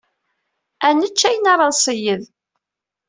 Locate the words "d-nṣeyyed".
1.69-2.23